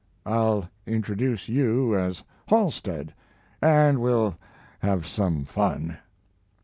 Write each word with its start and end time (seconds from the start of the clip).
I'll 0.25 0.67
introduce 0.87 1.47
you 1.47 1.95
as 1.95 2.23
Halstead, 2.47 3.13
and 3.61 3.99
we'll 4.01 4.35
have 4.79 5.05
some 5.05 5.45
fun." 5.45 5.95